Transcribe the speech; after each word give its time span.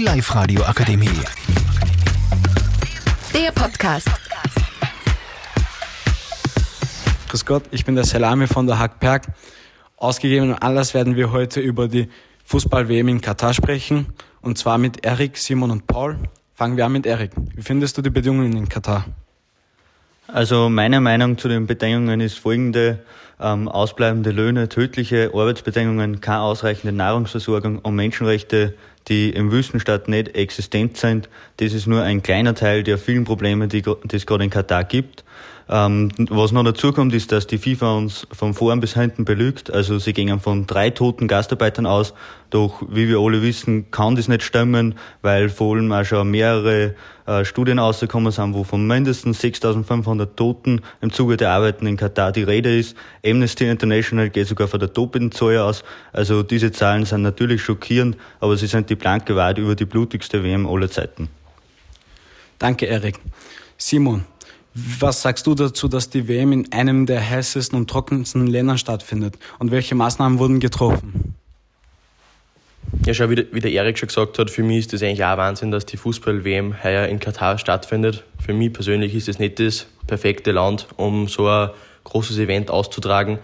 Die 0.00 0.06
Live-Radio 0.06 0.62
Akademie. 0.62 1.10
Der 3.34 3.52
Podcast. 3.52 4.08
Grüß 7.28 7.44
Gott, 7.44 7.64
ich 7.70 7.84
bin 7.84 7.96
der 7.96 8.04
Salami 8.04 8.46
von 8.46 8.66
der 8.66 8.78
Hackberg. 8.78 9.26
Ausgegebenen 9.98 10.54
Anlass 10.54 10.94
werden 10.94 11.16
wir 11.16 11.32
heute 11.32 11.60
über 11.60 11.86
die 11.86 12.08
Fußball-WM 12.46 13.08
in 13.08 13.20
Katar 13.20 13.52
sprechen. 13.52 14.06
Und 14.40 14.56
zwar 14.56 14.78
mit 14.78 15.04
Erik, 15.04 15.36
Simon 15.36 15.70
und 15.70 15.86
Paul. 15.86 16.16
Fangen 16.54 16.78
wir 16.78 16.86
an 16.86 16.92
mit 16.92 17.04
Erik. 17.04 17.32
Wie 17.54 17.60
findest 17.60 17.98
du 17.98 18.00
die 18.00 18.08
Bedingungen 18.08 18.56
in 18.56 18.70
Katar? 18.70 19.04
Also 20.28 20.70
meine 20.70 21.02
Meinung 21.02 21.36
zu 21.36 21.48
den 21.48 21.66
Bedingungen 21.66 22.20
ist 22.22 22.38
folgende. 22.38 23.00
Ähm, 23.38 23.68
ausbleibende 23.68 24.32
Löhne, 24.32 24.68
tödliche 24.68 25.30
Arbeitsbedingungen, 25.34 26.20
keine 26.20 26.40
ausreichende 26.40 26.94
Nahrungsversorgung 26.94 27.78
und 27.78 27.94
Menschenrechte, 27.94 28.74
die 29.10 29.30
im 29.30 29.52
Wüstenstaat 29.52 30.08
nicht 30.08 30.34
existent 30.34 30.96
sind. 30.96 31.28
Das 31.58 31.74
ist 31.74 31.86
nur 31.86 32.02
ein 32.02 32.22
kleiner 32.22 32.54
Teil 32.54 32.82
der 32.82 32.96
vielen 32.96 33.24
Probleme, 33.24 33.68
die, 33.68 33.82
es 34.12 34.24
gerade 34.24 34.44
in 34.44 34.50
Katar 34.50 34.84
gibt. 34.84 35.24
Ähm, 35.72 36.10
was 36.30 36.50
noch 36.50 36.64
dazu 36.64 36.92
kommt, 36.92 37.14
ist, 37.14 37.30
dass 37.30 37.46
die 37.46 37.58
FIFA 37.58 37.96
uns 37.96 38.26
von 38.32 38.54
vorn 38.54 38.80
bis 38.80 38.94
hinten 38.94 39.24
belügt. 39.24 39.72
Also 39.72 40.00
sie 40.00 40.12
gehen 40.12 40.40
von 40.40 40.66
drei 40.66 40.90
toten 40.90 41.28
Gastarbeitern 41.28 41.86
aus. 41.86 42.12
Doch 42.50 42.82
wie 42.90 43.08
wir 43.08 43.20
alle 43.20 43.42
wissen, 43.42 43.92
kann 43.92 44.16
das 44.16 44.26
nicht 44.26 44.42
stimmen, 44.42 44.96
weil 45.22 45.48
vor 45.48 45.76
allem 45.76 45.92
auch 45.92 46.04
schon 46.04 46.28
mehrere 46.32 46.96
äh, 47.26 47.44
Studien 47.44 47.78
rausgekommen 47.78 48.32
sind, 48.32 48.54
wo 48.54 48.64
von 48.64 48.84
mindestens 48.84 49.40
6.500 49.40 50.34
Toten 50.34 50.80
im 51.00 51.12
Zuge 51.12 51.36
der 51.36 51.50
Arbeiten 51.50 51.86
in 51.86 51.96
Katar 51.96 52.32
die 52.32 52.42
Rede 52.42 52.76
ist. 52.76 52.96
Amnesty 53.24 53.68
International 53.68 54.28
geht 54.30 54.48
sogar 54.48 54.66
von 54.66 54.80
der 54.80 54.88
doppelten 54.88 55.30
Zahl 55.30 55.58
aus. 55.58 55.84
Also 56.12 56.42
diese 56.42 56.72
Zahlen 56.72 57.04
sind 57.04 57.22
natürlich 57.22 57.62
schockierend, 57.62 58.16
aber 58.40 58.56
sie 58.56 58.66
sind 58.66 58.90
die 58.90 58.96
blanke 59.00 59.34
Wahrheit 59.34 59.58
über 59.58 59.74
die 59.74 59.86
blutigste 59.86 60.44
WM 60.44 60.66
aller 60.66 60.90
Zeiten. 60.90 61.28
Danke, 62.58 62.86
Erik. 62.86 63.18
Simon, 63.76 64.24
was 64.74 65.22
sagst 65.22 65.46
du 65.46 65.54
dazu, 65.54 65.88
dass 65.88 66.10
die 66.10 66.28
WM 66.28 66.52
in 66.52 66.72
einem 66.72 67.06
der 67.06 67.28
heißesten 67.28 67.76
und 67.76 67.90
trockensten 67.90 68.46
Ländern 68.46 68.78
stattfindet? 68.78 69.36
Und 69.58 69.72
welche 69.72 69.94
Maßnahmen 69.94 70.38
wurden 70.38 70.60
getroffen? 70.60 71.34
Ja, 73.06 73.14
schau, 73.14 73.30
wie 73.30 73.36
der, 73.36 73.46
wie 73.52 73.60
der 73.60 73.72
Erik 73.72 73.98
schon 73.98 74.08
gesagt 74.08 74.38
hat, 74.38 74.50
für 74.50 74.62
mich 74.62 74.78
ist 74.78 74.92
das 74.92 75.02
eigentlich 75.02 75.24
auch 75.24 75.36
Wahnsinn, 75.36 75.70
dass 75.70 75.86
die 75.86 75.96
Fußball-WM 75.96 76.82
heuer 76.84 77.06
in 77.06 77.18
Katar 77.18 77.58
stattfindet. 77.58 78.24
Für 78.44 78.52
mich 78.52 78.72
persönlich 78.72 79.14
ist 79.14 79.28
es 79.28 79.38
nicht 79.38 79.58
das 79.58 79.86
perfekte 80.06 80.52
Land, 80.52 80.86
um 80.96 81.26
so 81.26 81.48
ein 81.48 81.70
großes 82.04 82.38
Event 82.38 82.70
auszutragen. 82.70 83.38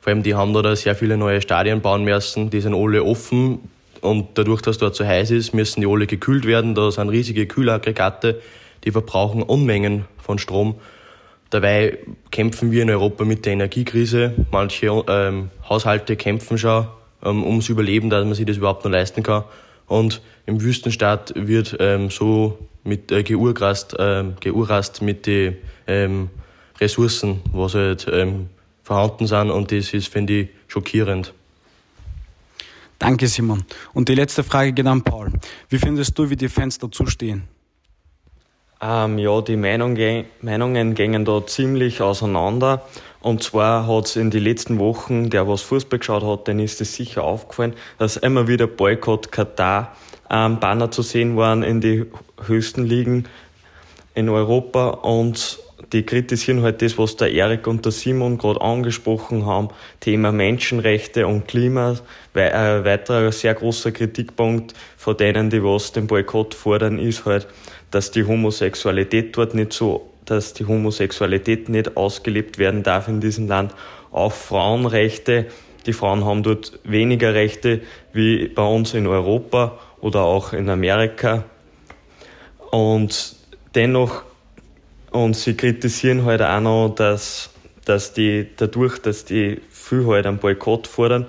Vor 0.00 0.12
allem, 0.12 0.22
die 0.22 0.34
haben 0.34 0.52
da 0.52 0.76
sehr 0.76 0.94
viele 0.94 1.16
neue 1.16 1.40
Stadien 1.40 1.80
bauen 1.80 2.04
müssen, 2.04 2.50
die 2.50 2.60
sind 2.60 2.74
alle 2.74 3.02
offen 3.04 3.70
und 4.04 4.28
dadurch, 4.34 4.62
dass 4.62 4.78
dort 4.78 4.94
so 4.94 5.04
heiß 5.04 5.30
ist, 5.30 5.54
müssen 5.54 5.80
die 5.80 5.86
alle 5.86 6.06
gekühlt 6.06 6.44
werden. 6.44 6.74
Da 6.74 6.90
sind 6.90 7.08
riesige 7.08 7.46
Kühlaggregate, 7.46 8.40
die 8.84 8.92
verbrauchen 8.92 9.42
Unmengen 9.42 10.04
von 10.18 10.38
Strom. 10.38 10.76
Dabei 11.50 11.98
kämpfen 12.30 12.70
wir 12.72 12.82
in 12.82 12.90
Europa 12.90 13.24
mit 13.24 13.46
der 13.46 13.52
Energiekrise. 13.52 14.34
Manche 14.50 15.04
ähm, 15.08 15.50
Haushalte 15.68 16.16
kämpfen 16.16 16.58
schon 16.58 16.86
ähm, 17.24 17.44
ums 17.44 17.68
Überleben, 17.68 18.10
dass 18.10 18.24
man 18.24 18.34
sich 18.34 18.46
das 18.46 18.56
überhaupt 18.56 18.84
noch 18.84 18.90
leisten 18.90 19.22
kann. 19.22 19.44
Und 19.86 20.20
im 20.46 20.60
Wüstenstaat 20.60 21.32
wird 21.36 21.76
ähm, 21.80 22.10
so 22.10 22.58
mit 22.82 23.12
äh, 23.12 23.22
geurrast, 23.22 23.98
äh, 23.98 24.24
geurrast 24.40 25.02
mit 25.02 25.26
den 25.26 25.56
ähm, 25.86 26.30
Ressourcen, 26.80 27.40
was 27.52 27.74
halt 27.74 28.06
ähm, 28.10 28.48
vorhanden 28.82 29.26
sind. 29.26 29.50
Und 29.50 29.72
das 29.72 29.94
ist, 29.94 30.08
finde 30.08 30.32
ich, 30.32 30.48
schockierend. 30.68 31.32
Danke, 33.04 33.28
Simon. 33.28 33.66
Und 33.92 34.08
die 34.08 34.14
letzte 34.14 34.42
Frage 34.42 34.72
geht 34.72 34.86
an 34.86 35.02
Paul. 35.02 35.30
Wie 35.68 35.76
findest 35.76 36.18
du, 36.18 36.30
wie 36.30 36.36
die 36.36 36.48
Fans 36.48 36.78
dazu 36.78 37.04
stehen? 37.04 37.42
Ähm, 38.80 39.18
ja, 39.18 39.42
die 39.42 39.56
Meinung, 39.56 39.98
Meinungen 40.40 40.94
gingen 40.94 41.26
da 41.26 41.46
ziemlich 41.46 42.00
auseinander. 42.00 42.86
Und 43.20 43.42
zwar 43.42 43.86
hat 43.86 44.06
es 44.06 44.16
in 44.16 44.30
den 44.30 44.42
letzten 44.42 44.78
Wochen, 44.78 45.28
der 45.28 45.46
was 45.46 45.60
Fußball 45.60 45.98
geschaut 45.98 46.22
hat, 46.22 46.48
den 46.48 46.58
ist 46.60 46.80
es 46.80 46.94
sicher 46.94 47.24
aufgefallen, 47.24 47.74
dass 47.98 48.16
immer 48.16 48.48
wieder 48.48 48.66
Boykott 48.66 49.30
Katar 49.30 49.94
ähm, 50.30 50.58
Banner 50.58 50.90
zu 50.90 51.02
sehen 51.02 51.36
waren 51.36 51.62
in 51.62 51.82
die 51.82 52.06
höchsten 52.46 52.86
Ligen 52.86 53.26
in 54.14 54.30
Europa 54.30 54.88
und 54.88 55.58
die 55.92 56.04
kritisieren 56.04 56.62
halt 56.62 56.82
das, 56.82 56.98
was 56.98 57.16
der 57.16 57.32
Erik 57.32 57.66
und 57.66 57.84
der 57.84 57.92
Simon 57.92 58.38
gerade 58.38 58.60
angesprochen 58.60 59.46
haben, 59.46 59.68
Thema 60.00 60.32
Menschenrechte 60.32 61.26
und 61.26 61.46
Klima, 61.46 61.96
ein 62.34 62.40
äh, 62.40 62.84
weiterer 62.84 63.32
sehr 63.32 63.54
großer 63.54 63.92
Kritikpunkt 63.92 64.74
von 64.96 65.16
denen, 65.16 65.50
die 65.50 65.62
was 65.62 65.92
den 65.92 66.06
Boykott 66.06 66.54
fordern, 66.54 66.98
ist 66.98 67.24
halt, 67.26 67.46
dass 67.90 68.10
die 68.10 68.24
Homosexualität 68.24 69.36
dort 69.36 69.54
nicht 69.54 69.72
so, 69.72 70.10
dass 70.24 70.54
die 70.54 70.66
Homosexualität 70.66 71.68
nicht 71.68 71.96
ausgelebt 71.96 72.58
werden 72.58 72.82
darf 72.82 73.08
in 73.08 73.20
diesem 73.20 73.46
Land. 73.46 73.74
Auch 74.10 74.32
Frauenrechte. 74.32 75.46
Die 75.86 75.92
Frauen 75.92 76.24
haben 76.24 76.42
dort 76.42 76.78
weniger 76.84 77.34
Rechte 77.34 77.82
wie 78.12 78.48
bei 78.48 78.64
uns 78.64 78.94
in 78.94 79.06
Europa 79.06 79.78
oder 80.00 80.22
auch 80.22 80.52
in 80.52 80.68
Amerika. 80.70 81.44
Und 82.70 83.36
dennoch, 83.74 84.22
und 85.14 85.36
sie 85.36 85.54
kritisieren 85.54 86.24
halt 86.24 86.42
auch 86.42 86.60
noch, 86.60 86.88
dass, 86.88 87.50
dass 87.84 88.12
die, 88.14 88.48
dadurch, 88.56 88.98
dass 88.98 89.24
die 89.24 89.60
viel 89.70 90.04
halt 90.06 90.26
einen 90.26 90.38
Boykott 90.38 90.88
fordern, 90.88 91.26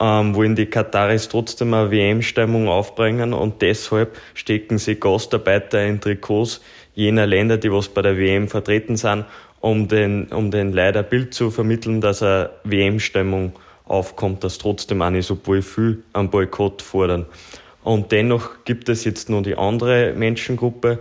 ähm, 0.00 0.34
wollen 0.34 0.56
die 0.56 0.66
Kataris 0.66 1.28
trotzdem 1.28 1.72
eine 1.72 1.92
WM-Stimmung 1.92 2.68
aufbringen 2.68 3.32
und 3.32 3.62
deshalb 3.62 4.16
stecken 4.34 4.78
sie 4.78 4.98
Gastarbeiter 4.98 5.86
in 5.86 6.00
Trikots 6.00 6.60
jener 6.94 7.24
Länder, 7.24 7.56
die 7.56 7.70
was 7.70 7.88
bei 7.88 8.02
der 8.02 8.18
WM 8.18 8.48
vertreten 8.48 8.96
sind, 8.96 9.26
um 9.60 9.86
den, 9.86 10.26
um 10.32 10.50
den 10.50 10.72
leider 10.72 11.04
Bild 11.04 11.32
zu 11.32 11.52
vermitteln, 11.52 12.00
dass 12.00 12.24
eine 12.24 12.50
WM-Stimmung 12.64 13.52
aufkommt, 13.84 14.42
dass 14.42 14.58
trotzdem 14.58 15.02
auch 15.02 15.10
nicht 15.10 15.26
so 15.26 15.38
viel 15.62 16.02
am 16.14 16.30
Boykott 16.30 16.82
fordern. 16.82 17.26
Und 17.84 18.10
dennoch 18.10 18.64
gibt 18.64 18.88
es 18.88 19.04
jetzt 19.04 19.30
noch 19.30 19.42
die 19.42 19.56
andere 19.56 20.14
Menschengruppe, 20.14 20.98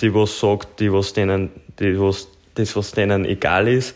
die 0.00 0.14
was 0.14 0.38
sagt, 0.38 0.80
die 0.80 0.92
was 0.92 1.12
denen, 1.12 1.50
die 1.78 1.98
was, 1.98 2.28
das 2.54 2.76
was 2.76 2.92
denen 2.92 3.24
egal 3.24 3.68
ist, 3.68 3.94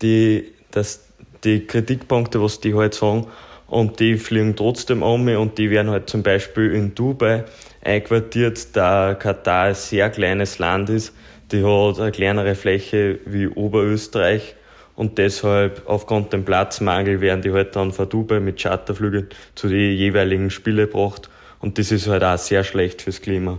die, 0.00 0.52
dass 0.70 1.04
die 1.44 1.66
Kritikpunkte, 1.66 2.42
was 2.42 2.60
die 2.60 2.74
halt 2.74 2.94
sagen, 2.94 3.26
und 3.66 4.00
die 4.00 4.18
fliegen 4.18 4.54
trotzdem 4.54 5.02
um 5.02 5.26
und 5.28 5.56
die 5.56 5.70
werden 5.70 5.90
halt 5.90 6.10
zum 6.10 6.22
Beispiel 6.22 6.74
in 6.74 6.94
Dubai 6.94 7.44
einquartiert, 7.82 8.76
da 8.76 9.14
Katar 9.14 9.68
ein 9.68 9.74
sehr 9.74 10.10
kleines 10.10 10.58
Land 10.58 10.90
ist. 10.90 11.14
Die 11.52 11.64
hat 11.64 11.98
eine 11.98 12.12
kleinere 12.12 12.54
Fläche 12.54 13.18
wie 13.24 13.46
Oberösterreich 13.48 14.56
und 14.94 15.16
deshalb 15.16 15.82
aufgrund 15.86 16.34
dem 16.34 16.44
Platzmangel 16.44 17.22
werden 17.22 17.40
die 17.40 17.52
halt 17.52 17.74
dann 17.74 17.92
von 17.92 18.08
Dubai 18.10 18.40
mit 18.40 18.60
Charterflügen 18.60 19.28
zu 19.54 19.68
den 19.68 19.96
jeweiligen 19.96 20.50
Spielen 20.50 20.88
gebracht 20.88 21.30
und 21.60 21.78
das 21.78 21.92
ist 21.92 22.08
halt 22.08 22.24
auch 22.24 22.36
sehr 22.36 22.64
schlecht 22.64 23.00
fürs 23.00 23.22
Klima. 23.22 23.58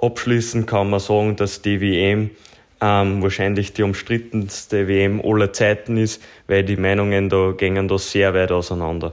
Abschließend 0.00 0.66
kann 0.66 0.90
man 0.90 1.00
sagen, 1.00 1.36
dass 1.36 1.62
die 1.62 1.80
WM 1.80 2.30
ähm, 2.80 3.22
wahrscheinlich 3.22 3.72
die 3.72 3.82
umstrittenste 3.82 4.88
WM 4.88 5.20
aller 5.24 5.52
Zeiten 5.52 5.96
ist, 5.96 6.22
weil 6.46 6.64
die 6.64 6.76
Meinungen 6.76 7.28
da 7.28 7.52
gehen 7.52 7.88
da 7.88 7.98
sehr 7.98 8.34
weit 8.34 8.52
auseinander. 8.52 9.12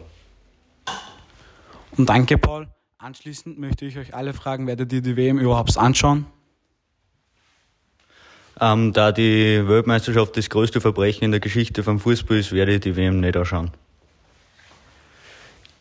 Und 1.97 2.09
danke, 2.09 2.37
Paul. 2.37 2.67
Anschließend 2.97 3.59
möchte 3.59 3.85
ich 3.85 3.97
euch 3.97 4.13
alle 4.13 4.33
fragen, 4.33 4.65
werdet 4.67 4.91
ihr 4.93 5.01
die 5.01 5.17
WM 5.17 5.37
überhaupt 5.37 5.77
anschauen? 5.77 6.25
Ähm, 8.61 8.93
da 8.93 9.11
die 9.11 9.67
Weltmeisterschaft 9.67 10.37
das 10.37 10.49
größte 10.49 10.79
Verbrechen 10.79 11.25
in 11.25 11.31
der 11.31 11.39
Geschichte 11.39 11.83
vom 11.83 11.99
Fußball 11.99 12.37
ist, 12.37 12.51
werde 12.51 12.75
ich 12.75 12.81
die 12.81 12.95
WM 12.95 13.19
nicht 13.19 13.35
anschauen. 13.35 13.71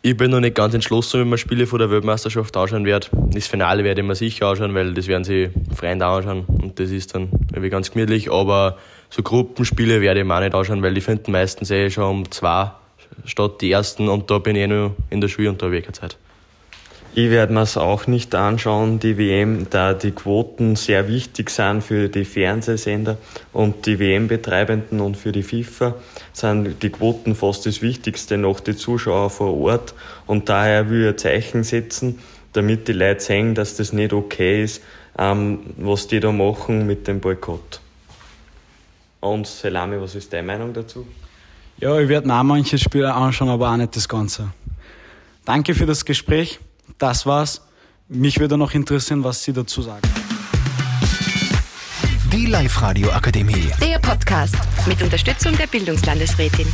Ich 0.05 0.17
bin 0.17 0.33
noch 0.33 0.41
nicht 0.41 0.57
ganz 0.57 0.75
entschlossen, 0.75 1.21
wenn 1.21 1.29
man 1.29 1.39
Spiele 1.39 1.65
vor 1.65 1.79
der 1.79 1.89
Weltmeisterschaft 1.89 2.57
anschauen 2.57 2.85
werde. 2.85 3.07
Das 3.13 3.47
Finale 3.47 3.85
werde 3.85 4.01
ich 4.01 4.07
mir 4.07 4.17
sicher 4.17 4.49
anschauen, 4.49 4.75
weil 4.75 4.95
das 4.95 5.07
werden 5.07 5.23
sie 5.23 5.51
Freunde 5.77 6.05
anschauen 6.07 6.45
und 6.45 6.81
das 6.81 6.91
ist 6.91 7.15
dann 7.15 7.29
irgendwie 7.51 7.69
ganz 7.69 7.93
gemütlich. 7.93 8.29
Aber 8.29 8.79
so 9.11 9.23
Gruppenspiele 9.23 10.01
werde 10.01 10.19
ich 10.19 10.27
mir 10.27 10.35
auch 10.35 10.41
nicht 10.41 10.57
anschauen, 10.57 10.83
weil 10.83 10.93
die 10.93 11.01
finden 11.01 11.31
meistens 11.31 11.71
eh 11.71 11.89
schon 11.89 12.05
um 12.05 12.31
zwei 12.33 12.73
statt 13.25 13.61
die 13.61 13.71
ersten 13.71 14.09
und 14.09 14.29
da 14.29 14.39
bin 14.39 14.57
ich 14.57 14.63
eh 14.63 14.67
nur 14.67 14.97
in 15.11 15.21
der 15.21 15.29
Schule 15.29 15.51
und 15.51 15.63
da 15.63 15.67
habe 15.67 15.79
ich 15.79 15.85
keine 15.85 15.93
Zeit. 15.93 16.19
Ich 17.15 17.29
werde 17.29 17.53
mir 17.53 17.61
es 17.61 17.77
auch 17.77 18.07
nicht 18.07 18.35
anschauen, 18.35 18.99
die 18.99 19.19
WM, 19.19 19.67
da 19.69 19.93
die 19.93 20.13
Quoten 20.13 20.77
sehr 20.77 21.09
wichtig 21.09 21.51
sind 21.51 21.83
für 21.83 22.09
die 22.09 22.25
Fernsehsender 22.25 23.19
und 23.53 23.85
die 23.85 23.99
WM-Betreibenden 23.99 24.99
und 24.99 25.19
für 25.19 25.31
die 25.31 25.43
FIFA 25.43 25.95
sind 26.33 26.83
die 26.83 26.89
Quoten 26.89 27.35
fast 27.35 27.67
das 27.67 27.83
Wichtigste 27.83 28.39
noch 28.39 28.61
die 28.61 28.75
Zuschauer 28.75 29.29
vor 29.29 29.55
Ort 29.59 29.93
und 30.27 30.49
daher 30.49 30.89
will 30.89 31.03
ich 31.03 31.09
ein 31.09 31.19
Zeichen 31.19 31.65
setzen, 31.65 32.19
damit 32.55 32.89
die 32.89 32.93
Leute 32.93 33.21
sehen, 33.21 33.55
dass 33.55 33.77
das 33.77 33.93
nicht 33.93 34.15
okay 34.15 34.65
ist, 34.65 34.83
ähm, 35.19 35.59
was 35.77 36.07
die 36.07 36.19
da 36.19 36.33
machen 36.33 36.87
mit 36.87 37.09
dem 37.09 37.21
Boykott. 37.21 37.81
Und 39.21 39.47
Selami, 39.47 40.01
was 40.01 40.15
ist 40.15 40.33
deine 40.33 40.47
Meinung 40.47 40.73
dazu? 40.73 41.07
Ja, 41.77 42.01
ich 42.01 42.09
werde 42.09 42.33
auch 42.33 42.43
manche 42.43 42.79
Spiele 42.79 43.13
anschauen, 43.13 43.51
aber 43.51 43.71
auch 43.71 43.77
nicht 43.77 43.95
das 43.97 44.09
Ganze. 44.09 44.51
Danke 45.45 45.75
für 45.75 45.85
das 45.85 46.07
Gespräch. 46.07 46.59
Das 46.99 47.27
war's. 47.27 47.63
mich 48.09 48.39
würde 48.41 48.57
noch 48.59 48.75
interessieren, 48.75 49.25
was 49.25 49.43
Sie 49.43 49.53
dazu 49.53 49.83
sagen. 49.83 50.03
Die 52.33 52.47
Live-Radio 52.47 53.11
Akademie. 53.11 53.71
Der 53.81 53.99
Podcast 53.99 54.57
mit 54.87 55.03
Unterstützung 55.03 55.57
der 55.57 55.67
Bildungslandesrätin. 55.67 56.67